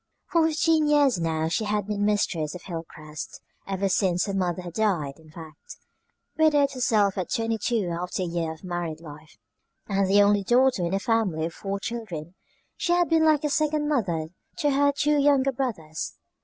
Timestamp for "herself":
6.71-7.19